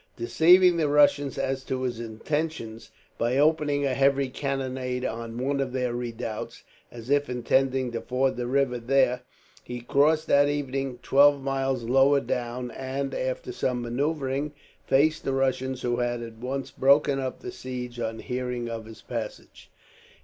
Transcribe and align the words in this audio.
Deceiving 0.17 0.77
the 0.77 0.87
Russians 0.89 1.37
as 1.37 1.63
to 1.65 1.83
his 1.83 1.99
intentions 1.99 2.89
by 3.19 3.37
opening 3.37 3.85
a 3.85 3.93
heavy 3.93 4.29
cannonade 4.29 5.05
on 5.05 5.37
one 5.37 5.59
of 5.61 5.73
their 5.73 5.93
redoubts, 5.93 6.63
as 6.91 7.11
if 7.11 7.29
intending 7.29 7.91
to 7.91 8.01
ford 8.01 8.35
the 8.35 8.47
river 8.47 8.79
there, 8.79 9.21
he 9.63 9.79
crossed 9.79 10.25
that 10.25 10.49
evening 10.49 10.97
twelve 11.03 11.39
miles 11.39 11.83
lower 11.83 12.19
down 12.19 12.71
and, 12.71 13.13
after 13.13 13.51
some 13.51 13.83
manoeuvring, 13.83 14.53
faced 14.87 15.23
the 15.23 15.33
Russians, 15.33 15.83
who 15.83 15.97
had 15.97 16.23
at 16.23 16.39
once 16.39 16.71
broken 16.71 17.19
up 17.19 17.41
the 17.41 17.51
siege 17.51 17.99
on 17.99 18.17
hearing 18.17 18.67
of 18.67 18.85
his 18.85 19.03
passage. 19.03 19.69